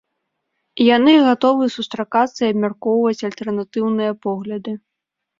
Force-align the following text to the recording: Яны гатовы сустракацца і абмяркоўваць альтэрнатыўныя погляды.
Яны 0.95 1.11
гатовы 1.27 1.67
сустракацца 1.73 2.39
і 2.43 2.47
абмяркоўваць 2.53 3.25
альтэрнатыўныя 3.29 4.15
погляды. 4.27 4.73